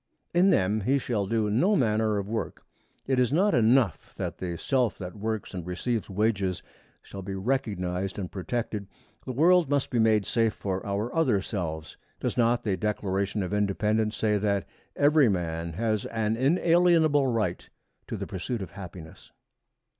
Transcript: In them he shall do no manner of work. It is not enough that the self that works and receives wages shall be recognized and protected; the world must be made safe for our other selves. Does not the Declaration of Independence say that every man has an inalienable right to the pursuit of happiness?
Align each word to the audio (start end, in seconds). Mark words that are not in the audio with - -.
In 0.33 0.49
them 0.49 0.81
he 0.81 0.97
shall 0.97 1.27
do 1.27 1.47
no 1.51 1.75
manner 1.75 2.17
of 2.17 2.27
work. 2.27 2.65
It 3.05 3.19
is 3.19 3.31
not 3.31 3.53
enough 3.53 4.15
that 4.17 4.39
the 4.39 4.57
self 4.57 4.97
that 4.97 5.15
works 5.15 5.53
and 5.53 5.63
receives 5.63 6.09
wages 6.09 6.63
shall 7.03 7.21
be 7.21 7.35
recognized 7.35 8.17
and 8.17 8.31
protected; 8.31 8.87
the 9.25 9.31
world 9.31 9.69
must 9.69 9.91
be 9.91 9.99
made 9.99 10.25
safe 10.25 10.55
for 10.55 10.83
our 10.83 11.13
other 11.15 11.39
selves. 11.39 11.97
Does 12.19 12.35
not 12.35 12.63
the 12.63 12.75
Declaration 12.75 13.43
of 13.43 13.53
Independence 13.53 14.17
say 14.17 14.39
that 14.39 14.65
every 14.95 15.29
man 15.29 15.73
has 15.73 16.07
an 16.07 16.35
inalienable 16.35 17.27
right 17.27 17.69
to 18.07 18.17
the 18.17 18.25
pursuit 18.25 18.63
of 18.63 18.71
happiness? 18.71 19.31